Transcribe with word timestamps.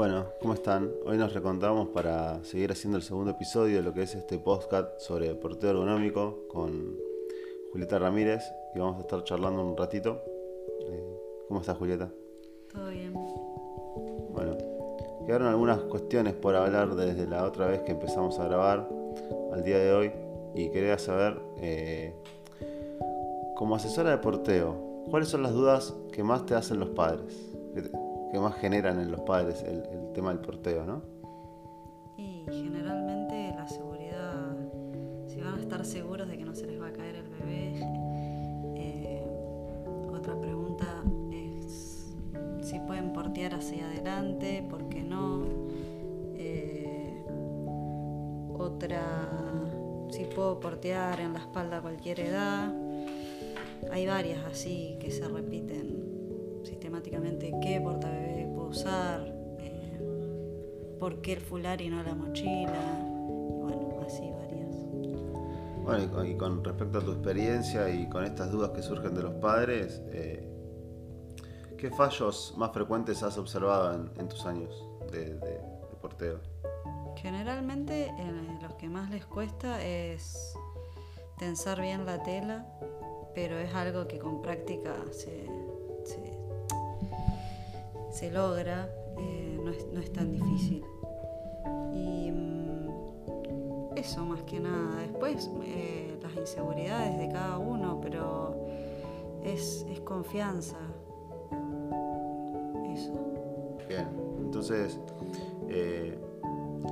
Bueno, 0.00 0.28
¿cómo 0.40 0.54
están? 0.54 0.90
Hoy 1.04 1.18
nos 1.18 1.34
recontamos 1.34 1.88
para 1.88 2.42
seguir 2.42 2.72
haciendo 2.72 2.96
el 2.96 3.02
segundo 3.02 3.32
episodio 3.32 3.76
de 3.76 3.82
lo 3.82 3.92
que 3.92 4.04
es 4.04 4.14
este 4.14 4.38
podcast 4.38 4.98
sobre 4.98 5.34
porteo 5.34 5.72
ergonómico 5.72 6.48
con 6.48 6.96
Julieta 7.70 7.98
Ramírez 7.98 8.42
y 8.74 8.78
vamos 8.78 8.96
a 8.96 9.00
estar 9.00 9.22
charlando 9.24 9.62
un 9.62 9.76
ratito. 9.76 10.22
Eh, 10.88 11.18
¿Cómo 11.46 11.60
estás, 11.60 11.76
Julieta? 11.76 12.10
Todo 12.72 12.88
bien. 12.88 13.12
Bueno, 14.32 14.56
quedaron 15.26 15.48
algunas 15.48 15.80
cuestiones 15.80 16.32
por 16.32 16.56
hablar 16.56 16.94
desde 16.94 17.26
la 17.26 17.44
otra 17.44 17.66
vez 17.66 17.82
que 17.82 17.92
empezamos 17.92 18.38
a 18.38 18.46
grabar 18.46 18.88
al 19.52 19.62
día 19.62 19.78
de 19.80 19.92
hoy 19.92 20.12
y 20.54 20.70
quería 20.70 20.96
saber, 20.96 21.38
eh, 21.58 22.14
como 23.54 23.76
asesora 23.76 24.12
de 24.12 24.16
porteo, 24.16 25.04
¿cuáles 25.10 25.28
son 25.28 25.42
las 25.42 25.52
dudas 25.52 25.94
que 26.10 26.24
más 26.24 26.46
te 26.46 26.54
hacen 26.54 26.80
los 26.80 26.88
padres? 26.88 27.50
Que, 28.30 28.38
más 28.38 28.54
generan 28.56 29.00
en 29.00 29.10
los 29.10 29.20
padres 29.22 29.62
el, 29.62 29.82
el 29.90 30.12
tema 30.12 30.30
del 30.30 30.40
porteo, 30.40 30.84
¿no? 30.84 31.02
Y 32.16 32.44
generalmente 32.50 33.52
la 33.56 33.66
seguridad, 33.66 34.56
si 35.26 35.40
van 35.40 35.54
a 35.54 35.60
estar 35.60 35.84
seguros 35.84 36.28
de 36.28 36.36
que 36.36 36.44
no 36.44 36.54
se 36.54 36.66
les 36.66 36.80
va 36.80 36.88
a 36.88 36.92
caer 36.92 37.16
el 37.16 37.28
bebé. 37.28 37.80
Eh, 38.76 39.26
otra 40.12 40.38
pregunta 40.38 41.02
es 41.32 42.14
si 42.62 42.78
pueden 42.80 43.12
portear 43.12 43.54
hacia 43.54 43.86
adelante, 43.86 44.66
¿por 44.68 44.88
qué 44.88 45.02
no? 45.02 45.44
Eh, 46.34 47.24
otra, 48.58 49.02
si 50.10 50.24
puedo 50.24 50.60
portear 50.60 51.20
en 51.20 51.32
la 51.32 51.38
espalda 51.40 51.78
a 51.78 51.80
cualquier 51.80 52.20
edad. 52.20 52.74
Hay 53.90 54.06
varias 54.06 54.44
así 54.44 54.98
que 55.00 55.10
se 55.10 55.26
repiten 55.26 55.99
sistemáticamente. 57.00 57.52
¿Qué 57.62 57.80
portabebé 57.80 58.46
puedo 58.54 58.68
usar? 58.68 59.26
Eh, 59.58 60.96
¿Por 60.98 61.20
qué 61.22 61.34
el 61.34 61.40
fular 61.40 61.80
y 61.80 61.88
no 61.88 62.02
la 62.02 62.14
mochila? 62.14 62.72
Y 62.72 63.60
bueno, 63.62 64.00
así 64.06 64.30
varias. 64.30 64.74
Bueno, 65.82 66.04
y 66.04 66.08
con, 66.08 66.26
y 66.26 66.36
con 66.36 66.64
respecto 66.64 66.98
a 66.98 67.04
tu 67.04 67.12
experiencia 67.12 67.88
y 67.90 68.08
con 68.08 68.24
estas 68.24 68.50
dudas 68.50 68.70
que 68.70 68.82
surgen 68.82 69.14
de 69.14 69.22
los 69.22 69.34
padres, 69.34 70.02
eh, 70.12 70.46
¿qué 71.78 71.90
fallos 71.90 72.54
más 72.56 72.72
frecuentes 72.72 73.22
has 73.22 73.38
observado 73.38 73.94
en, 73.94 74.10
en 74.18 74.28
tus 74.28 74.44
años 74.46 74.70
de, 75.10 75.34
de- 75.36 75.36
de 75.38 75.96
porteo? 76.00 76.38
Generalmente 77.16 78.06
eh, 78.06 78.58
los 78.62 78.74
que 78.74 78.88
más 78.88 79.10
les 79.10 79.26
cuesta 79.26 79.82
es 79.84 80.54
tensar 81.38 81.80
bien 81.80 82.06
la 82.06 82.22
tela, 82.22 82.66
pero 83.34 83.58
es 83.58 83.74
algo 83.74 84.06
que 84.06 84.18
con 84.18 84.40
práctica 84.42 84.94
se, 85.10 85.46
se 88.10 88.30
logra, 88.30 88.88
eh, 89.18 89.58
no, 89.62 89.70
es, 89.70 89.86
no 89.92 90.00
es 90.00 90.12
tan 90.12 90.32
difícil. 90.32 90.84
Y 91.92 92.30
mm, 92.30 93.96
eso 93.96 94.24
más 94.24 94.42
que 94.42 94.60
nada. 94.60 95.00
Después 95.00 95.50
eh, 95.64 96.18
las 96.22 96.34
inseguridades 96.36 97.18
de 97.18 97.28
cada 97.28 97.58
uno, 97.58 98.00
pero 98.00 98.66
es, 99.42 99.86
es 99.88 100.00
confianza. 100.00 100.76
Eso. 102.92 103.12
Bien, 103.88 104.08
entonces, 104.38 105.00
eh, 105.68 106.18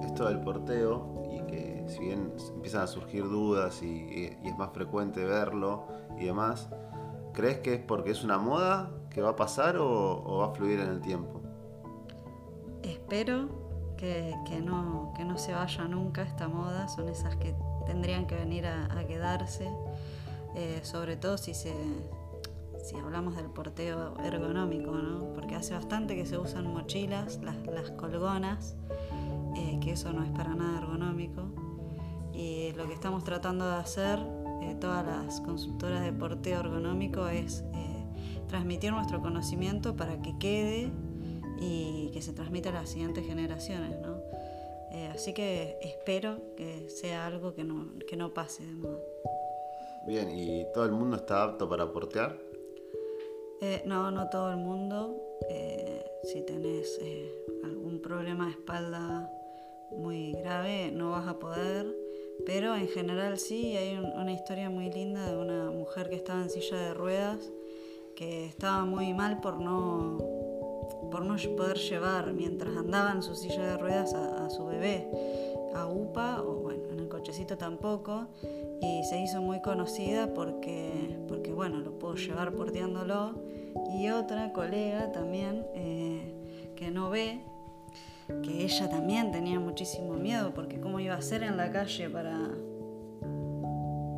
esto 0.05 0.28
del 0.28 0.41
porteo 0.41 1.25
y 1.32 1.41
que 1.47 1.84
si 1.88 2.00
bien 2.00 2.32
empiezan 2.55 2.82
a 2.82 2.86
surgir 2.86 3.25
dudas 3.25 3.82
y, 3.82 4.36
es 4.44 4.58
más 4.58 4.72
frecuente 4.72 5.25
verlo 5.25 5.86
y 6.19 6.25
demás, 6.27 6.69
¿crees 7.32 7.58
que 7.58 7.74
es 7.74 7.80
porque 7.80 8.10
es 8.10 8.24
una 8.24 8.38
moda 8.38 8.90
que 9.10 9.22
va 9.22 9.30
a 9.30 9.36
pasar 9.36 9.76
o, 9.78 10.38
va 10.38 10.46
a 10.46 10.50
fluir 10.50 10.80
en 10.80 10.88
el 10.88 11.00
tiempo? 11.00 11.40
Espero 12.82 13.48
que, 13.96 14.34
que 14.47 14.60
no, 14.60 15.12
que 15.16 15.25
no 15.25 15.38
se 15.38 15.53
vaya 15.53 15.84
nunca 15.84 16.22
esta 16.22 16.48
moda, 16.48 16.88
son 16.88 17.08
esas 17.08 17.36
que 17.36 17.54
tendrían 17.86 18.26
que 18.26 18.36
venir 18.36 18.66
a, 18.66 18.86
a 18.97 19.06
quedarse, 19.06 19.69
eh, 20.54 20.80
sobre 20.82 21.16
todo 21.16 21.38
si, 21.38 21.54
se, 21.54 21.72
si 22.82 22.97
hablamos 22.97 23.36
del 23.36 23.47
porteo 23.47 24.14
ergonómico, 24.24 24.92
¿no? 24.92 25.32
porque 25.34 25.54
hace 25.54 25.74
bastante 25.74 26.16
que 26.16 26.26
se 26.26 26.38
usan 26.38 26.72
mochilas, 26.72 27.41
las, 27.42 27.56
las 27.66 27.91
colgonas, 27.92 28.76
eh, 29.56 29.78
que 29.82 29.92
eso 29.92 30.12
no 30.12 30.24
es 30.24 30.30
para 30.30 30.54
nada 30.54 30.78
ergonómico. 30.78 31.42
Y 32.32 32.72
lo 32.72 32.86
que 32.86 32.94
estamos 32.94 33.24
tratando 33.24 33.69
de 33.69 33.76
hacer, 33.76 34.20
eh, 34.62 34.76
todas 34.80 35.04
las 35.04 35.41
consultoras 35.41 36.02
de 36.02 36.12
porteo 36.12 36.60
ergonómico, 36.60 37.28
es 37.28 37.64
eh, 37.74 38.04
transmitir 38.48 38.92
nuestro 38.92 39.20
conocimiento 39.20 39.96
para 39.96 40.20
que 40.20 40.38
quede 40.38 40.91
y 41.60 42.10
que 42.12 42.22
se 42.22 42.32
transmita 42.32 42.70
a 42.70 42.72
las 42.72 42.91
siguientes 42.91 43.26
generaciones. 43.26 43.98
¿no? 44.00 44.16
Eh, 44.91 45.10
así 45.12 45.32
que 45.32 45.78
espero 45.82 46.54
que 46.56 46.88
sea 46.88 47.26
algo 47.26 47.54
que 47.54 47.64
no, 47.64 47.92
que 48.08 48.16
no 48.16 48.32
pase 48.34 48.64
de 48.64 48.72
moda. 48.72 48.98
Bien, 50.06 50.30
¿y 50.30 50.64
todo 50.72 50.84
el 50.84 50.92
mundo 50.92 51.16
está 51.16 51.44
apto 51.44 51.68
para 51.68 51.92
portear? 51.92 52.38
No, 53.84 54.10
no 54.10 54.28
todo 54.30 54.50
el 54.52 54.56
mundo. 54.56 55.16
Si 56.22 56.41
tenés 56.42 57.00
algún 57.64 58.00
problema 58.00 58.47
de 58.47 58.52
espalda 58.52 59.30
muy 59.91 60.32
grave, 60.32 60.91
no 60.92 61.10
vas 61.10 61.26
a 61.26 61.38
poder. 61.38 62.07
Pero 62.47 62.75
en 62.75 62.88
general 62.88 63.38
sí, 63.38 63.76
hay 63.76 63.97
un- 63.97 64.06
una 64.19 64.32
historia 64.32 64.71
muy 64.71 64.91
linda 64.91 65.31
de 65.31 65.37
una 65.37 65.71
mujer 65.71 66.09
que 66.09 66.16
estaba 66.16 66.43
en 66.43 66.50
silla 66.50 66.76
de 66.78 66.94
ruedas, 66.94 67.53
que 68.16 68.47
estaba 68.47 68.84
muy 68.84 69.12
mal 69.15 69.41
por 69.41 69.60
no, 69.60 70.19
por 71.10 71.25
no 71.25 71.37
poder 71.56 71.77
llevar 71.78 72.32
mientras 72.32 72.77
andaba 72.77 73.12
en 73.12 73.22
su 73.22 73.34
silla 73.34 73.62
de 73.62 73.77
ruedas 73.78 74.15
a, 74.15 74.48
su 74.50 74.65
bebé 74.66 75.09
a 75.75 75.87
UPA, 75.87 76.43
o 76.43 76.54
bueno, 76.62 76.84
en 76.91 77.00
el 77.00 77.09
cochecito 77.09 77.56
tampoco, 77.59 78.27
y 78.81 79.04
se 79.04 79.21
hizo 79.21 79.41
muy 79.43 79.60
conocida 79.60 80.32
porque, 80.34 81.19
porque 81.28 81.53
bueno, 81.53 81.78
lo 81.78 81.98
puedo 81.98 82.15
llevar 82.15 82.53
porteándolo. 82.53 83.34
Y 83.93 84.10
otra 84.10 84.53
colega 84.53 85.12
también 85.12 85.65
eh, 85.75 86.72
que 86.75 86.91
no 86.91 87.10
ve, 87.10 87.41
que 88.43 88.65
ella 88.65 88.89
también 88.89 89.33
tenía 89.33 89.59
muchísimo 89.59 90.15
miedo 90.15 90.53
porque 90.55 90.81
cómo 90.81 91.00
iba 91.00 91.15
a 91.15 91.22
ser 91.22 91.43
en 91.43 91.56
la 91.56 91.71
calle 91.71 92.11
para, 92.11 92.50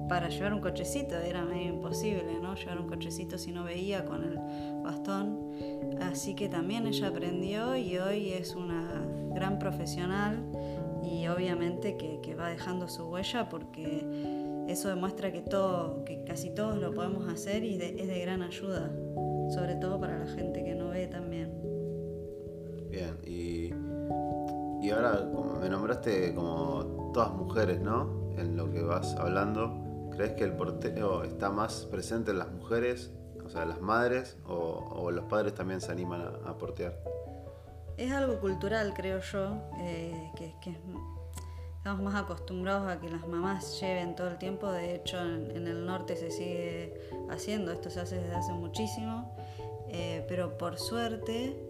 para 0.09 0.29
llevar 0.29 0.53
un 0.55 0.61
cochecito, 0.61 1.17
era 1.17 1.45
medio 1.45 1.69
imposible, 1.69 2.41
¿no? 2.43 2.55
Llevar 2.55 2.81
un 2.81 2.89
cochecito 2.89 3.39
si 3.39 3.53
no 3.53 3.65
veía 3.65 4.05
con 4.05 4.25
el 4.25 4.39
bastón. 4.83 5.53
Así 6.01 6.35
que 6.35 6.49
también 6.49 6.87
ella 6.87 7.09
aprendió 7.09 7.77
y 7.77 7.99
hoy 7.99 8.31
es 8.33 8.55
una 8.57 9.07
gran 9.35 9.59
profesional 9.59 10.45
y 11.03 11.29
obviamente 11.29 11.97
que, 11.97 12.21
que 12.21 12.35
va 12.35 12.49
dejando 12.49 12.89
su 12.89 13.09
huella 13.09 13.49
porque 13.49 14.05
eso 14.71 14.89
demuestra 14.89 15.33
que 15.33 15.43
todo, 15.43 16.05
que 16.05 16.23
casi 16.25 16.51
todos 16.51 16.79
lo 16.79 16.93
podemos 16.93 17.29
hacer 17.29 17.65
y 17.65 17.75
es 17.75 18.09
de 18.09 18.21
gran 18.21 18.43
ayuda, 18.43 18.91
sobre 19.51 19.75
todo 19.77 19.99
para 19.99 20.19
la 20.19 20.27
gente 20.27 20.63
que 20.63 20.75
no 20.75 20.89
ve 20.91 21.07
también. 21.09 21.60
Y 24.91 24.93
ahora 24.93 25.25
me 25.61 25.69
nombraste 25.69 26.35
como 26.35 27.13
todas 27.15 27.31
mujeres, 27.31 27.81
¿no? 27.81 28.33
En 28.37 28.57
lo 28.57 28.73
que 28.73 28.83
vas 28.83 29.15
hablando, 29.15 30.11
¿crees 30.11 30.33
que 30.33 30.43
el 30.43 30.57
porteo 30.57 31.23
está 31.23 31.49
más 31.49 31.87
presente 31.87 32.33
en 32.33 32.41
las 32.41 32.51
mujeres, 32.51 33.13
o 33.45 33.49
sea, 33.49 33.67
las 33.67 33.81
madres, 33.81 34.37
o, 34.49 35.13
los 35.13 35.27
padres 35.27 35.55
también 35.55 35.81
se 35.81 35.93
animan 35.93 36.23
a, 36.45 36.59
portear? 36.59 36.99
Es 37.99 38.11
algo 38.11 38.41
cultural, 38.41 38.93
creo 38.93 39.21
yo, 39.21 39.63
eh, 39.79 40.33
que, 40.37 40.57
que 40.61 40.77
estamos 41.77 42.03
más 42.03 42.17
acostumbrados 42.17 42.89
a 42.89 42.99
que 42.99 43.11
las 43.11 43.29
mamás 43.29 43.81
lleven 43.81 44.17
todo 44.17 44.27
el 44.27 44.39
tiempo. 44.39 44.73
De 44.73 44.97
hecho, 44.97 45.21
en, 45.21 45.53
en 45.53 45.69
el 45.69 45.87
norte 45.87 46.17
se 46.17 46.33
sigue 46.33 47.01
haciendo, 47.31 47.71
esto 47.71 47.91
se 47.91 48.01
hace 48.01 48.17
desde 48.17 48.35
hace 48.35 48.53
muchísimo. 48.55 49.37
Eh, 49.87 50.25
pero 50.29 50.59
por 50.59 50.79
suerte, 50.79 51.70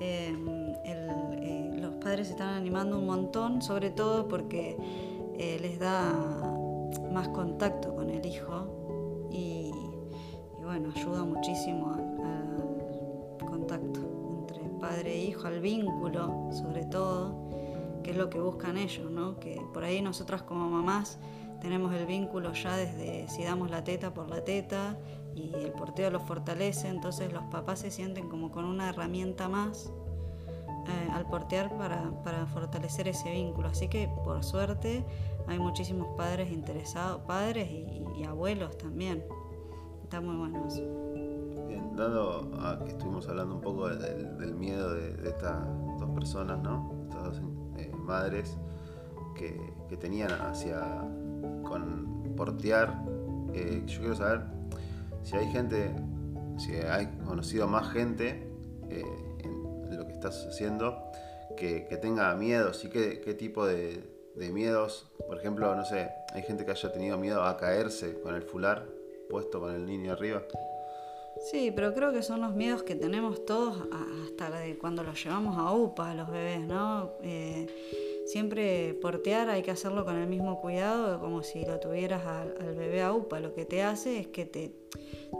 el- 0.00 0.76
eh, 1.42 1.70
los 1.80 1.94
padres 1.94 2.26
se 2.28 2.32
están 2.34 2.54
animando 2.54 2.98
un 2.98 3.06
montón, 3.06 3.62
sobre 3.62 3.90
todo 3.90 4.26
porque 4.28 4.76
eh, 5.34 5.58
les 5.60 5.78
da 5.78 6.12
más 7.12 7.28
contacto 7.28 7.94
con 7.94 8.10
el 8.10 8.24
hijo 8.24 9.28
y, 9.30 9.70
y 10.58 10.62
bueno, 10.62 10.90
ayuda 10.94 11.24
muchísimo 11.24 11.94
al 11.94 13.46
contacto 13.48 14.00
entre 14.40 14.64
padre 14.80 15.12
e 15.14 15.24
hijo, 15.24 15.46
al 15.46 15.60
vínculo 15.60 16.48
sobre 16.52 16.84
todo, 16.84 17.34
que 18.02 18.10
es 18.12 18.16
lo 18.16 18.30
que 18.30 18.40
buscan 18.40 18.76
ellos, 18.78 19.10
¿no? 19.10 19.38
Que 19.38 19.60
por 19.72 19.84
ahí 19.84 20.00
nosotras 20.02 20.42
como 20.42 20.68
mamás 20.68 21.18
tenemos 21.60 21.92
el 21.94 22.06
vínculo 22.06 22.52
ya 22.54 22.76
desde 22.76 23.28
si 23.28 23.44
damos 23.44 23.70
la 23.70 23.84
teta 23.84 24.14
por 24.14 24.28
la 24.30 24.42
teta 24.44 24.96
y 25.34 25.54
el 25.54 25.72
porteo 25.72 26.10
lo 26.10 26.20
fortalece, 26.20 26.88
entonces 26.88 27.32
los 27.32 27.44
papás 27.44 27.80
se 27.80 27.90
sienten 27.90 28.28
como 28.28 28.50
con 28.50 28.64
una 28.64 28.88
herramienta 28.90 29.48
más 29.48 29.92
eh, 30.86 31.10
al 31.12 31.26
portear 31.26 31.76
para, 31.76 32.10
para 32.24 32.46
fortalecer 32.46 33.08
ese 33.08 33.30
vínculo. 33.30 33.68
Así 33.68 33.88
que 33.88 34.08
por 34.24 34.42
suerte 34.42 35.04
hay 35.46 35.58
muchísimos 35.58 36.08
padres 36.16 36.50
interesados, 36.50 37.20
padres 37.22 37.68
y, 37.70 38.24
abuelos 38.24 38.76
también. 38.76 39.24
Está 40.02 40.20
muy 40.20 40.36
bueno 40.36 40.66
eso. 40.66 40.82
Bien, 41.66 41.96
dado 41.96 42.50
a 42.60 42.78
que 42.84 42.90
estuvimos 42.90 43.26
hablando 43.28 43.54
un 43.54 43.60
poco 43.62 43.88
del, 43.88 44.54
miedo 44.54 44.92
de, 44.94 45.14
de 45.14 45.30
esta- 45.30 45.66
estos 45.92 46.00
dos 46.00 46.10
personas, 46.10 46.60
¿no? 46.60 46.92
Estas 47.08 47.24
dos 47.24 47.42
eh, 47.78 47.90
madres 47.96 48.58
que, 49.34 49.72
que, 49.88 49.96
tenían 49.96 50.30
hacia 50.32 51.00
con 51.62 52.34
portear. 52.36 53.02
Eh, 53.54 53.82
yo 53.86 54.00
quiero 54.00 54.14
saber 54.14 54.42
si 55.22 55.36
hay 55.36 55.46
gente, 55.52 55.90
si 56.58 56.72
hay 56.74 57.06
conocido 57.24 57.66
más 57.66 57.92
gente 57.92 58.48
eh, 58.88 59.04
en 59.44 59.96
lo 59.96 60.06
que 60.06 60.12
estás 60.12 60.46
haciendo 60.46 61.10
que, 61.60 61.98
tenga 62.00 62.34
miedos 62.34 62.84
y 62.84 62.88
qué, 62.88 63.34
tipo 63.34 63.66
de, 63.66 64.02
miedos. 64.52 65.10
Por 65.26 65.38
ejemplo, 65.38 65.74
no 65.74 65.84
sé, 65.84 66.10
hay 66.32 66.42
gente 66.42 66.64
que 66.64 66.70
haya 66.70 66.92
tenido 66.92 67.18
miedo 67.18 67.42
a 67.42 67.56
caerse 67.56 68.20
con 68.20 68.34
el 68.34 68.42
fular 68.42 68.86
puesto 69.28 69.60
con 69.60 69.74
el 69.74 69.84
niño 69.86 70.12
arriba. 70.12 70.42
Sí, 71.50 71.72
pero 71.74 71.94
creo 71.94 72.12
que 72.12 72.22
son 72.22 72.40
los 72.40 72.54
miedos 72.54 72.82
que 72.82 72.96
tenemos 72.96 73.44
todos 73.44 73.86
hasta 74.24 74.50
cuando 74.80 75.02
los 75.02 75.22
llevamos 75.22 75.56
a 75.56 75.72
UPA, 75.72 76.10
a 76.10 76.14
los 76.14 76.30
bebés, 76.30 76.60
¿no? 76.60 77.12
Eh, 77.22 77.66
siempre 78.30 78.94
portear 78.94 79.48
hay 79.50 79.62
que 79.62 79.70
hacerlo 79.70 80.04
con 80.04 80.16
el 80.16 80.26
mismo 80.26 80.60
cuidado 80.60 81.18
como 81.20 81.42
si 81.42 81.64
lo 81.64 81.80
tuvieras 81.80 82.24
al, 82.26 82.74
bebé 82.74 83.02
a 83.02 83.12
UPA. 83.12 83.40
Lo 83.40 83.54
que 83.54 83.64
te 83.64 83.82
hace 83.82 84.20
es 84.20 84.26
que 84.28 84.46
te, 84.46 84.72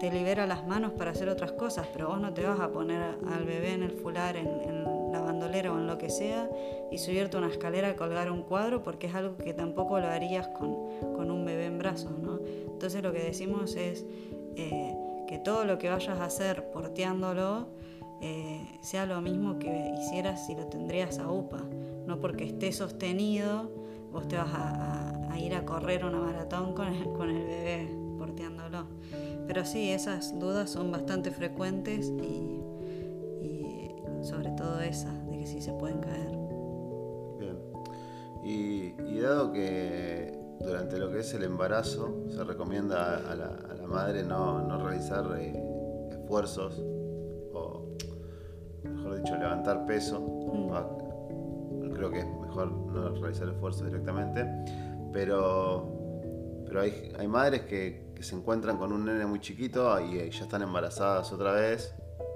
te, 0.01 0.11
libera 0.11 0.47
las 0.47 0.67
manos 0.67 0.93
para 0.93 1.13
hacer 1.13 1.29
otras 1.29 1.53
cosas, 1.53 1.87
pero 1.93 2.09
vos 2.09 2.21
no 2.21 2.35
te 2.35 2.45
vas 2.45 2.59
a 2.61 2.71
poner 2.71 3.01
al 3.01 3.45
bebé 3.45 3.75
en 3.75 3.83
el 3.83 3.93
fular, 3.93 4.37
en, 4.37 4.51
la 5.13 5.21
bandolera 5.21 5.73
o 5.73 5.79
en 5.79 5.89
lo 5.89 5.99
que 5.99 6.09
sea 6.09 6.49
y 6.93 6.99
subirte 6.99 7.37
una 7.37 7.49
escalera 7.49 7.89
a 7.89 7.97
colgar 7.97 8.31
un 8.31 8.43
cuadro 8.43 8.85
porque 8.85 9.09
es 9.09 9.15
algo 9.15 9.37
que 9.37 9.53
tampoco 9.53 9.99
lo 9.99 10.07
harías 10.07 10.47
con, 10.49 11.01
con 11.17 11.33
un 11.33 11.45
bebé 11.45 11.67
en 11.67 11.79
brazos, 11.79 12.17
¿no? 12.19 12.39
Entonces 12.69 13.03
lo 13.03 13.13
que 13.13 13.21
decimos 13.21 13.75
es... 13.77 14.05
Eh, 14.57 14.95
que 15.31 15.39
todo 15.39 15.65
lo 15.65 15.79
que 15.79 15.89
vayas 15.89 16.19
a 16.19 16.25
hacer 16.25 16.73
porteándolo 16.73 17.69
eh, 18.21 18.79
sea 18.83 19.07
lo 19.07 19.21
mismo 19.21 19.59
que 19.59 19.95
hicieras 19.99 20.47
si 20.47 20.55
lo 20.55 20.67
tendrías 20.67 21.19
a 21.19 21.31
UPA. 21.31 21.65
No 22.07 22.21
porque 22.21 22.45
esté 22.45 22.73
sostenido, 22.73 23.71
vos 24.13 24.29
te 24.29 24.37
vas 24.37 24.51
a, 24.53 25.39
ir 25.39 25.55
a 25.55 25.65
correr 25.65 26.05
una 26.05 26.19
maratón 26.19 26.75
con 26.75 26.89
el, 26.89 27.45
bebé 27.45 27.89
porteándolo. 28.19 28.87
Pero 29.47 29.65
sí, 29.65 29.91
esas 29.91 30.39
dudas 30.39 30.71
son 30.71 30.91
bastante 30.91 31.31
frecuentes 31.31 32.13
y, 32.23 32.61
sobre 34.23 34.51
todo 34.51 34.81
esa, 34.81 35.11
de 35.31 35.39
que 35.39 35.47
sí 35.47 35.63
se 35.63 35.73
pueden 35.73 36.01
caer. 36.01 36.31
Bien. 37.39 37.59
y 38.45 39.19
dado 39.19 39.51
que 39.51 40.41
durante 40.61 40.99
lo 40.99 41.11
que 41.11 41.21
es 41.21 41.35
el 41.35 41.45
embarazo 41.45 42.27
se 42.29 42.45
recomienda 42.45 43.17
a 43.17 43.35
la, 43.35 43.87
madre 43.87 44.23
no, 44.23 44.79
realizar 44.79 45.25
eh, 45.37 45.53
esfuerzos 46.13 46.81
dicho, 49.23 49.37
levantar 49.37 49.87
peso. 49.87 50.21
Mm. 50.21 51.93
Creo 51.95 52.11
que 52.11 52.21
es 52.21 52.27
mejor 52.27 52.71
no 52.71 53.11
realizar 53.21 53.49
esfuerzos 53.49 53.87
directamente, 53.87 54.47
pero, 55.13 56.63
pero 56.67 56.81
hay, 56.81 57.13
hay 57.19 57.29
madres 57.29 57.63
que, 57.63 58.09
se 58.21 58.37
encuentran 58.37 58.77
con 58.77 58.93
un 58.93 59.07
nene 59.07 59.25
muy 59.25 59.41
chiquito 59.41 59.99
y, 59.99 60.31
ya 60.31 60.43
están 60.45 60.61
embarazadas 60.61 61.33
otra 61.33 61.53
vez 61.53 61.95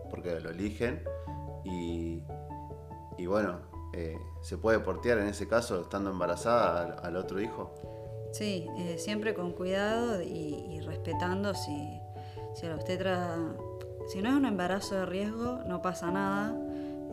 porque 0.08 0.40
lo 0.40 0.48
eligen 0.48 1.04
y, 1.62 2.22
y 3.18 3.26
bueno, 3.26 3.58
eh, 3.92 4.18
¿se 4.40 4.56
puede 4.56 4.80
portear 4.80 5.18
en 5.18 5.28
ese 5.28 5.46
caso 5.46 5.82
estando 5.82 6.10
embarazada 6.10 6.98
al 7.02 7.16
otro 7.16 7.40
hijo? 7.40 7.74
Sí, 8.34 8.66
eh, 8.78 8.98
siempre 8.98 9.32
con 9.32 9.52
cuidado 9.52 10.20
y, 10.20 10.80
respetando 10.80 11.54
si, 11.54 12.00
si 12.54 12.66
la 12.66 12.74
obstetra, 12.74 13.38
si 14.08 14.22
no 14.22 14.30
es 14.30 14.34
un 14.34 14.44
embarazo 14.44 14.96
de 14.96 15.06
riesgo, 15.06 15.60
no 15.66 15.80
pasa 15.80 16.10
nada. 16.10 16.52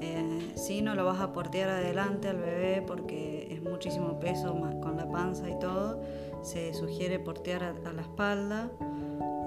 Eh, 0.01 0.53
si 0.55 0.81
no 0.81 0.95
lo 0.95 1.05
vas 1.05 1.21
a 1.21 1.31
portear 1.31 1.69
adelante 1.69 2.27
al 2.27 2.37
bebé 2.37 2.83
porque 2.85 3.47
es 3.51 3.61
muchísimo 3.61 4.19
peso 4.19 4.59
con 4.81 4.97
la 4.97 5.09
panza 5.09 5.47
y 5.47 5.59
todo, 5.59 6.01
se 6.41 6.73
sugiere 6.73 7.19
portear 7.19 7.63
a, 7.63 7.93
la 7.93 8.01
espalda. 8.01 8.71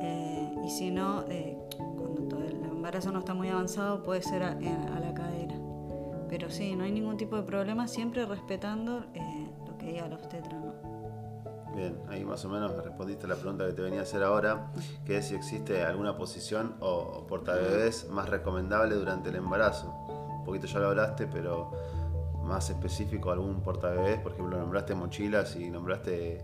Eh, 0.01 0.55
y 0.65 0.71
si 0.71 0.91
no, 0.91 1.25
cuando 1.97 2.41
el 2.41 2.65
embarazo 2.65 3.11
no 3.11 3.19
está 3.19 3.35
muy 3.35 3.49
avanzado, 3.49 4.03
puede 4.03 4.23
ser 4.23 4.45
a, 4.45 4.55
la 4.55 5.13
cadera. 5.13 5.57
Pero 6.29 6.51
sí, 6.51 6.77
no 6.77 6.85
hay 6.85 6.93
ningún 6.93 7.17
tipo 7.17 7.37
de 7.37 7.43
problema, 7.43 7.89
siempre 7.89 8.25
respetando 8.25 9.05
lo 9.67 9.79
que 9.79 9.87
diga 9.87 10.09
la 10.09 10.17
obstetra. 10.17 10.65
Bien, 11.75 11.99
ahí 12.09 12.25
más 12.25 12.45
o 12.45 12.49
menos 12.49 12.75
me 12.77 12.83
respondiste 12.83 13.27
a 13.27 13.31
la 13.31 13.35
pregunta 13.35 13.67
que 13.67 13.73
te 13.73 13.83
venía 13.83 14.01
a 14.01 14.03
hacer 14.05 14.23
ahora, 14.23 14.71
que 15.05 15.19
es 15.19 15.27
si 15.27 15.35
existe 15.35 15.83
alguna 15.83 16.17
posición 16.17 16.77
o 16.79 17.27
portabebés 17.27 18.09
más 18.11 18.29
recomendable 18.29 18.95
durante 18.95 19.31
el 19.31 19.37
embarazo. 19.37 20.04
Un 20.45 20.47
poquito 20.47 20.67
ya 20.67 20.79
lo 20.79 20.89
hablaste, 20.89 21.27
pero 21.27 21.71
más 22.43 22.69
específico 22.69 23.31
algún 23.31 23.63
portabebés, 23.63 24.19
por 24.21 24.33
ejemplo, 24.33 24.59
nombraste 24.59 24.95
mochilas 24.95 25.57
y 25.57 25.71
nombraste 25.71 26.43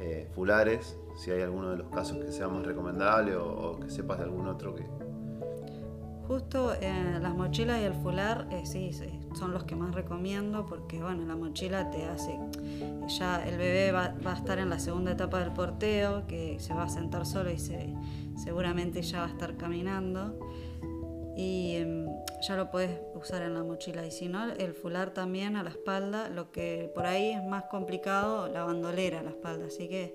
eh, 0.00 0.28
fulares, 0.34 0.96
si 1.14 1.30
hay 1.30 1.42
alguno 1.42 1.70
de 1.70 1.76
los 1.76 1.88
casos 1.88 2.16
que 2.24 2.32
sea 2.32 2.48
más 2.48 2.64
recomendable 2.64 3.36
o 3.36 3.78
que 3.78 3.90
sepas 3.90 4.18
de 4.18 4.24
algún 4.24 4.48
otro 4.48 4.74
que, 4.74 4.84
Justo 6.26 6.72
eh, 6.80 7.18
las 7.20 7.34
mochilas 7.34 7.82
y 7.82 7.84
el 7.84 7.92
fular, 7.92 8.48
eh, 8.50 8.64
sí, 8.64 8.92
son 9.34 9.52
los 9.52 9.64
que 9.64 9.76
más 9.76 9.94
recomiendo 9.94 10.64
porque, 10.64 11.02
bueno, 11.02 11.26
la 11.26 11.36
mochila 11.36 11.90
te 11.90 12.06
hace, 12.06 12.38
ya 13.08 13.44
el 13.46 13.58
bebé 13.58 13.92
va, 13.92 14.14
a 14.24 14.32
estar 14.32 14.58
en 14.58 14.70
la 14.70 14.78
segunda 14.78 15.12
etapa 15.12 15.40
del 15.40 15.52
porteo, 15.52 16.26
que 16.26 16.58
se 16.60 16.72
va 16.72 16.84
a 16.84 16.88
sentar 16.88 17.26
solo 17.26 17.50
y 17.50 17.58
se, 17.58 17.92
seguramente 18.42 19.02
ya 19.02 19.18
va 19.18 19.26
a 19.26 19.28
estar 19.28 19.58
caminando. 19.58 20.38
Y 21.36 21.76
em, 21.76 22.06
ya 22.46 22.56
lo 22.56 22.70
puedes 22.70 22.90
usar 23.14 23.42
en 23.42 23.54
la 23.54 23.62
mochila. 23.62 24.06
Y 24.06 24.10
si 24.10 24.28
no, 24.28 24.52
el 24.52 24.74
fular 24.74 25.12
también 25.12 25.56
a 25.56 25.62
la 25.62 25.70
espalda, 25.70 26.28
lo 26.28 26.52
que 26.52 26.90
por 26.94 27.06
ahí 27.06 27.30
es 27.30 27.42
más 27.44 27.64
complicado, 27.64 28.48
la 28.48 28.64
bandolera 28.64 29.20
a 29.20 29.22
la 29.22 29.30
espalda. 29.30 29.66
Así 29.66 29.88
que 29.88 30.14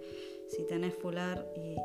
si 0.50 0.66
tenés 0.66 0.96
fular 0.96 1.46
y, 1.56 1.76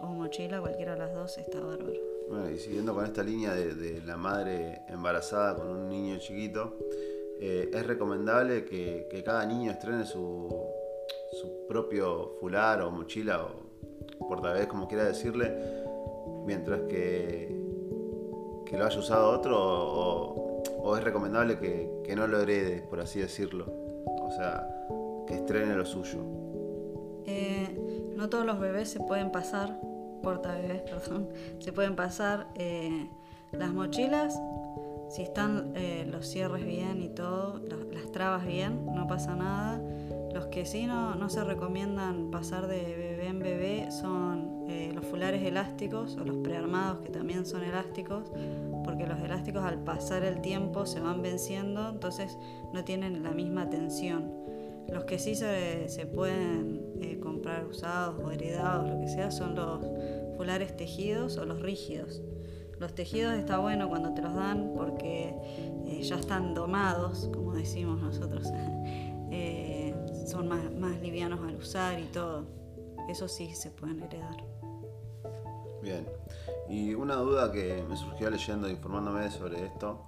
o 0.00 0.06
mochila, 0.06 0.60
cualquiera 0.60 0.92
de 0.92 0.98
las 0.98 1.14
dos 1.14 1.38
está 1.38 1.60
bárbaro. 1.60 1.98
Bueno, 2.28 2.50
y 2.50 2.58
siguiendo 2.58 2.94
con 2.94 3.04
esta 3.04 3.22
línea 3.22 3.54
de, 3.54 4.00
la 4.02 4.16
madre 4.16 4.82
embarazada 4.88 5.56
con 5.56 5.68
un 5.68 5.88
niño 5.88 6.18
chiquito, 6.18 6.78
eh, 7.40 7.70
es 7.72 7.86
recomendable 7.86 8.64
que, 8.64 9.22
cada 9.24 9.44
niño 9.44 9.72
estrene 9.72 10.06
su, 10.06 10.48
propio 11.68 12.36
fular 12.40 12.82
o 12.82 12.90
mochila 12.90 13.44
o 13.44 14.28
portabés, 14.28 14.66
como 14.66 14.86
quiera 14.86 15.04
decirle, 15.04 15.52
mientras 16.46 16.82
que, 16.82 17.63
que 18.74 18.78
lo 18.80 18.86
haya 18.86 18.98
usado 18.98 19.30
otro 19.30 19.56
o, 19.56 20.96
es 20.96 21.04
recomendable 21.04 21.58
que, 21.58 22.16
no 22.16 22.26
lo 22.26 22.40
herede, 22.40 22.82
por 22.82 23.00
así 23.00 23.20
decirlo. 23.20 23.66
O 24.06 24.30
sea, 24.32 24.68
que 25.26 25.34
estrene 25.34 25.76
lo 25.76 25.86
suyo. 25.86 26.18
Eh, 27.24 28.12
no 28.16 28.28
todos 28.28 28.44
los 28.44 28.58
bebés 28.58 28.90
se 28.90 28.98
pueden 29.00 29.30
pasar 29.30 29.78
bebés, 30.22 30.82
perdón, 30.90 31.28
se 31.60 31.72
pueden 31.72 31.94
pasar 31.94 32.48
eh, 32.56 33.08
las 33.52 33.72
mochilas, 33.72 34.40
si 35.08 35.22
están 35.22 35.72
eh, 35.76 36.06
los 36.10 36.26
cierres 36.26 36.64
bien 36.64 37.00
y 37.00 37.10
todo, 37.10 37.60
las 37.92 38.10
trabas 38.10 38.44
bien, 38.44 38.86
no 38.86 39.06
pasa 39.06 39.36
nada. 39.36 39.80
Los 40.44 40.52
que 40.52 40.66
sí 40.66 40.86
no, 40.86 41.14
no 41.14 41.30
se 41.30 41.42
recomiendan 41.42 42.30
pasar 42.30 42.66
de 42.66 42.82
bebé 42.82 43.28
en 43.28 43.38
bebé 43.38 43.90
son 43.90 44.66
eh, 44.68 44.92
los 44.94 45.06
fulares 45.06 45.42
elásticos 45.42 46.18
o 46.18 46.24
los 46.24 46.36
prearmados 46.36 47.00
que 47.00 47.08
también 47.08 47.46
son 47.46 47.64
elásticos, 47.64 48.30
porque 48.84 49.06
los 49.06 49.18
elásticos 49.20 49.64
al 49.64 49.82
pasar 49.82 50.22
el 50.22 50.42
tiempo 50.42 50.84
se 50.84 51.00
van 51.00 51.22
venciendo, 51.22 51.88
entonces 51.88 52.36
no 52.74 52.84
tienen 52.84 53.22
la 53.22 53.30
misma 53.30 53.70
tensión. 53.70 54.30
Los 54.92 55.04
que 55.04 55.18
sí 55.18 55.34
se, 55.34 55.88
se 55.88 56.04
pueden 56.04 57.20
comprar 57.22 57.64
usados 57.64 58.22
o 58.22 58.30
heredados, 58.30 58.90
lo 58.90 59.00
que 59.00 59.08
sea, 59.08 59.30
son 59.30 59.54
los 59.54 59.80
fulares 60.36 60.76
tejidos 60.76 61.38
o 61.38 61.46
los 61.46 61.62
rígidos. 61.62 62.20
Los 62.78 62.94
tejidos 62.94 63.32
está 63.32 63.60
bueno 63.60 63.88
cuando 63.88 64.12
te 64.12 64.20
los 64.20 64.34
dan 64.34 64.72
porque 64.76 65.34
eh, 65.86 66.02
ya 66.02 66.16
están 66.16 66.52
domados, 66.52 67.30
como 67.32 67.54
decimos 67.54 67.98
nosotros. 68.02 68.46
Eh, 69.36 69.73
son 70.26 70.48
más, 70.48 70.72
más 70.72 71.00
livianos 71.00 71.40
al 71.40 71.56
usar 71.56 71.98
y 71.98 72.04
todo. 72.04 72.46
Eso 73.08 73.28
sí 73.28 73.54
se 73.54 73.70
pueden 73.70 74.02
heredar. 74.02 74.36
Bien. 75.82 76.06
Y 76.68 76.94
una 76.94 77.16
duda 77.16 77.52
que 77.52 77.84
me 77.88 77.96
surgió 77.96 78.30
leyendo 78.30 78.68
e 78.68 78.72
informándome 78.72 79.30
sobre 79.30 79.64
esto 79.66 80.06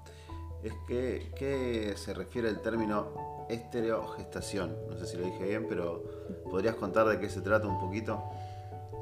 es 0.62 0.72
que 0.88 1.32
¿qué 1.36 1.94
se 1.96 2.14
refiere 2.14 2.48
el 2.48 2.60
término 2.60 3.36
estereogestación. 3.48 4.76
No 4.88 4.96
sé 4.96 5.06
si 5.06 5.16
lo 5.16 5.24
dije 5.24 5.44
bien, 5.44 5.66
pero 5.68 6.02
¿podrías 6.50 6.74
contar 6.76 7.06
de 7.08 7.18
qué 7.18 7.28
se 7.28 7.40
trata 7.40 7.66
un 7.66 7.78
poquito? 7.78 8.22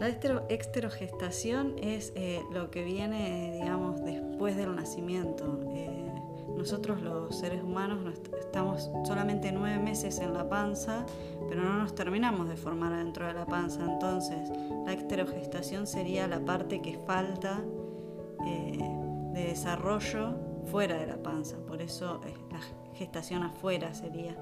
La 0.01 0.09
exterogestación 0.09 1.77
es 1.81 2.13
eh, 2.17 2.43
lo 2.53 2.71
que 2.71 2.83
viene, 2.83 3.53
digamos, 3.53 4.05
después 4.05 4.57
del 4.57 4.75
nacimiento. 4.75 5.61
Eh, 5.73 5.94
nosotros 6.57 7.03
los 7.03 7.37
seres 7.37 7.63
humanos 7.63 7.99
estamos 8.39 8.91
solamente 9.05 9.53
nueve 9.53 9.79
meses 9.79 10.19
en 10.19 10.35
la 10.35 10.49
panza, 10.49 11.05
pero 11.49 11.63
no 11.63 11.79
nos 11.79 11.95
terminamos 11.95 12.49
de 12.49 12.57
formar 12.57 12.97
dentro 12.97 13.27
de 13.27 13.35
la 13.35 13.47
panza. 13.47 13.85
Entonces, 13.85 14.51
la 14.87 14.93
exterogestación 14.93 15.87
sería 15.87 16.27
la 16.27 16.45
parte 16.45 16.81
que 16.81 16.99
falta 17.07 17.63
eh, 18.47 18.79
de 19.33 19.47
desarrollo 19.47 20.35
fuera 20.67 20.97
de 20.97 21.07
la 21.07 21.23
panza. 21.23 21.57
Por 21.67 21.83
eso 21.83 22.21
la 22.51 22.61
gestación 22.95 23.43
afuera 23.43 23.95
sería. 23.95 24.37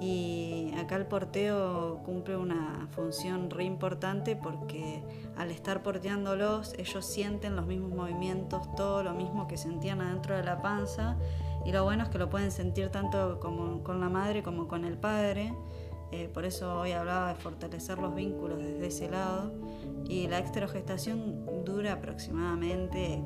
Y 0.00 0.72
acá 0.78 0.96
el 0.96 1.06
porteo 1.06 2.02
cumple 2.04 2.36
una 2.36 2.86
función 2.90 3.48
re 3.48 3.64
importante 3.64 4.36
porque 4.36 5.02
al 5.36 5.50
estar 5.50 5.82
porteándolos 5.82 6.74
ellos 6.78 7.06
sienten 7.06 7.56
los 7.56 7.66
mismos 7.66 7.92
movimientos, 7.92 8.74
todo 8.76 9.02
lo 9.02 9.14
mismo 9.14 9.48
que 9.48 9.56
sentían 9.56 10.02
adentro 10.02 10.36
de 10.36 10.44
la 10.44 10.60
panza. 10.60 11.16
Y 11.64 11.72
lo 11.72 11.82
bueno 11.84 12.04
es 12.04 12.10
que 12.10 12.18
lo 12.18 12.28
pueden 12.28 12.50
sentir 12.50 12.90
tanto 12.90 13.40
como 13.40 13.82
con 13.82 14.00
la 14.00 14.08
madre 14.08 14.42
como 14.42 14.68
con 14.68 14.84
el 14.84 14.98
padre. 14.98 15.54
Eh, 16.12 16.28
por 16.32 16.44
eso 16.44 16.80
hoy 16.80 16.92
hablaba 16.92 17.30
de 17.30 17.34
fortalecer 17.34 17.98
los 17.98 18.14
vínculos 18.14 18.58
desde 18.58 18.86
ese 18.86 19.10
lado. 19.10 19.52
Y 20.04 20.28
la 20.28 20.38
extragestación 20.38 21.64
dura 21.64 21.94
aproximadamente, 21.94 23.22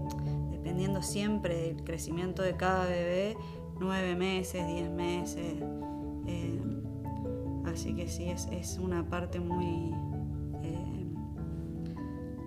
dependiendo 0.50 1.02
siempre 1.02 1.72
del 1.72 1.84
crecimiento 1.84 2.42
de 2.42 2.56
cada 2.56 2.86
bebé, 2.86 3.36
nueve 3.78 4.14
meses, 4.14 4.66
diez 4.66 4.88
meses. 4.88 5.56
Eh, 7.70 7.72
así 7.72 7.94
que 7.94 8.08
sí, 8.08 8.30
es, 8.30 8.46
es 8.52 8.78
una 8.78 9.08
parte 9.08 9.40
muy 9.40 9.92
eh, 10.62 11.06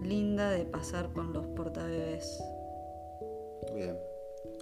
linda 0.04 0.50
de 0.50 0.66
pasar 0.66 1.12
con 1.14 1.34
los 1.34 1.46
portabebés. 1.48 2.42
Bien. 3.74 3.98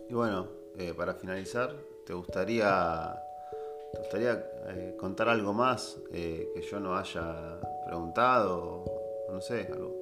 Y 0.09 0.13
bueno, 0.13 0.47
eh, 0.77 0.93
para 0.95 1.13
finalizar, 1.15 1.75
¿te 2.05 2.13
gustaría, 2.13 3.15
te 3.93 3.99
gustaría 3.99 4.97
contar 4.97 5.29
algo 5.29 5.53
más 5.53 5.99
que 6.11 6.61
yo 6.69 6.79
no 6.79 6.95
haya 6.95 7.59
preguntado? 7.85 8.85
No 9.29 9.41
sé, 9.41 9.67
algo, 9.71 9.95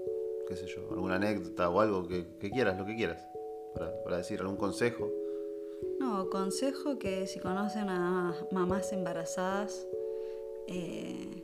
qué 0.47 0.55
sé 0.55 0.65
yo, 0.67 0.81
alguna 0.91 1.15
anécdota 1.15 1.69
o 1.69 1.79
algo 1.79 2.07
que, 2.07 2.37
quieras, 2.51 2.77
lo 2.77 2.85
que 2.85 2.95
quieras, 2.95 3.25
para, 3.73 4.03
para 4.03 4.17
decir, 4.17 4.39
algún 4.41 4.57
consejo. 4.57 5.09
No, 5.99 6.29
consejo 6.29 6.97
que 6.97 7.27
si 7.27 7.39
conocen 7.39 7.89
a 7.89 8.35
mamás 8.51 8.91
embarazadas, 8.91 9.87
eh, 10.71 11.43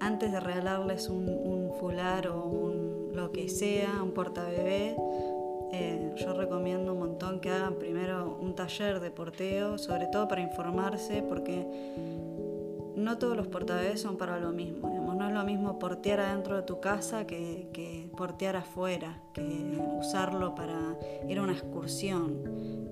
antes 0.00 0.32
de 0.32 0.40
regalarles 0.40 1.08
un, 1.08 1.72
fular 1.78 2.28
o 2.28 2.44
un, 2.44 3.12
lo 3.14 3.30
que 3.30 3.48
sea, 3.48 4.02
un 4.02 4.10
portabebé, 4.10 4.96
eh, 5.72 6.12
yo 6.16 6.34
recomiendo 6.34 6.92
un 6.92 6.98
montón 6.98 7.40
que 7.40 7.50
hagan 7.50 7.76
primero 7.76 8.38
un 8.40 8.54
taller 8.54 9.00
de 9.00 9.10
porteo, 9.10 9.78
sobre 9.78 10.06
todo 10.06 10.26
para 10.26 10.40
informarse, 10.40 11.22
porque 11.22 11.66
no 12.96 13.18
todos 13.18 13.36
los 13.36 13.46
portabebés 13.46 14.00
son 14.00 14.16
para 14.16 14.38
lo 14.38 14.50
mismo. 14.50 14.88
No 15.14 15.28
es 15.28 15.34
lo 15.34 15.44
mismo 15.44 15.78
portear 15.78 16.20
adentro 16.20 16.56
de 16.56 16.62
tu 16.62 16.80
casa 16.80 17.26
que, 17.26 17.68
que 17.72 18.10
portear 18.16 18.56
afuera, 18.56 19.22
que 19.32 19.80
usarlo 19.98 20.54
para 20.56 20.98
ir 21.28 21.38
a 21.38 21.42
una 21.42 21.52
excursión. 21.52 22.42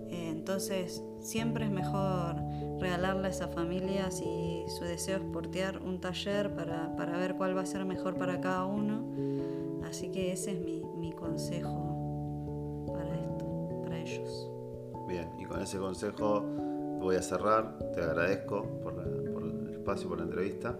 Entonces, 0.09 1.03
siempre 1.21 1.65
es 1.65 1.71
mejor 1.71 2.37
regalarle 3.03 3.27
a 3.27 3.31
esa 3.31 3.49
familia, 3.49 4.11
si 4.13 4.65
su 4.69 4.85
deseo 4.85 5.19
es 5.19 5.25
portear, 5.25 5.83
un 5.83 6.01
taller 6.01 6.55
para, 6.55 6.95
para, 6.97 7.19
ver 7.19 7.35
cuál 7.35 7.57
va 7.57 7.63
a 7.63 7.67
ser 7.67 7.85
mejor 7.85 8.15
para 8.17 8.41
cada 8.41 8.65
uno. 8.65 9.05
Así 9.85 10.13
que 10.13 10.31
ese 10.31 10.53
es 10.53 10.61
mi, 10.61 10.85
mi 10.99 11.11
consejo 11.13 12.87
para 12.95 13.13
esto, 13.13 13.81
para 13.83 13.99
ellos. 13.99 14.51
Bien, 15.09 15.29
y 15.37 15.45
con 15.47 15.61
ese 15.61 15.79
consejo 15.79 16.43
voy 17.01 17.17
a 17.17 17.23
cerrar. 17.23 17.77
Te 17.93 18.03
agradezco 18.03 18.63
por, 18.85 18.95
por 19.33 19.43
el 19.43 19.71
espacio, 19.73 20.09
por 20.09 20.19
la 20.19 20.25
entrevista. 20.25 20.79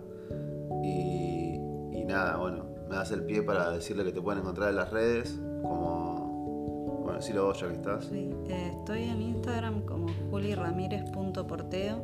Y, 0.85 1.57
y, 1.93 2.05
nada, 2.07 2.37
bueno, 2.37 2.67
me 2.89 2.95
das 2.95 3.11
el 3.11 3.25
pie 3.25 3.43
para 3.43 3.73
decirle 3.73 4.05
que 4.05 4.13
te 4.13 4.23
pueden 4.23 4.43
encontrar 4.43 4.71
en 4.71 4.77
las 4.77 4.91
redes 4.93 5.41
como 5.61 6.13
decirlo 7.23 7.45
vos 7.47 7.61
ya 7.61 7.69
que 7.69 7.75
estás. 7.75 8.05
Sí, 8.07 8.31
eh, 8.49 8.73
estoy 8.79 9.05
en 9.05 9.23
Instagram 9.23 9.83
como 9.83 10.09
juliramírez.porteo, 10.31 12.03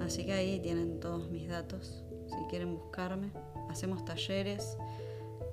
así 0.00 0.24
que 0.26 0.32
ahí 0.32 0.60
tienen 0.60 1.00
todos 1.00 1.30
mis 1.30 1.48
datos, 1.48 2.04
si 2.26 2.46
quieren 2.48 2.76
buscarme. 2.76 3.32
Hacemos 3.70 4.04
talleres, 4.04 4.76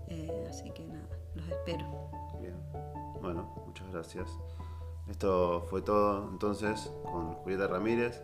eh, 0.07 0.45
así 0.49 0.69
que 0.71 0.85
nada, 0.85 1.07
los 1.35 1.47
espero. 1.47 1.85
Bien, 2.41 2.55
bueno, 3.21 3.53
muchas 3.65 3.91
gracias. 3.91 4.29
Esto 5.09 5.65
fue 5.69 5.81
todo 5.81 6.29
entonces 6.29 6.91
con 7.03 7.33
Julieta 7.35 7.67
Ramírez 7.67 8.23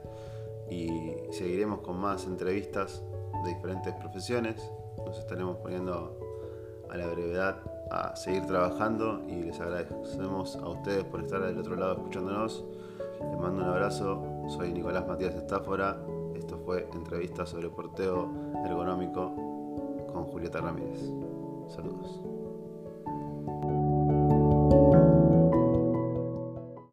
y 0.70 1.14
seguiremos 1.32 1.80
con 1.80 1.98
más 1.98 2.26
entrevistas 2.26 3.04
de 3.44 3.50
diferentes 3.56 3.94
profesiones. 3.96 4.72
Nos 5.06 5.18
estaremos 5.18 5.58
poniendo 5.58 6.18
a 6.90 6.98
la 6.98 7.08
brevedad 7.08 7.58
a 7.92 8.16
seguir 8.16 8.46
trabajando 8.46 9.24
y 9.28 9.44
les 9.44 9.60
agradecemos 9.60 10.56
a 10.58 10.70
ustedes 10.70 11.04
por 11.06 11.22
estar 11.22 11.42
del 11.42 11.58
otro 11.58 11.76
lado 11.76 11.94
escuchándonos. 11.94 12.66
Les 13.20 13.40
mando 13.40 13.64
un 13.64 13.70
abrazo, 13.70 14.22
soy 14.48 14.72
Nicolás 14.72 15.06
Matías 15.08 15.36
Estáfora, 15.36 15.98
esto 16.36 16.58
fue 16.66 16.88
entrevista 16.94 17.46
sobre 17.46 17.70
porteo 17.70 18.30
ergonómico 18.66 19.34
con 20.12 20.26
Julieta 20.26 20.62
Ramírez. 20.62 21.12
Saludos. 21.68 22.37